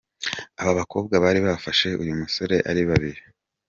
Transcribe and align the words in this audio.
Aba 0.61 0.71
bakobwa 0.79 1.13
bari 1.23 1.39
bafashe 1.47 1.87
uyu 2.03 2.13
musore 2.21 2.55
ari 2.69 2.81
babiri. 2.89 3.21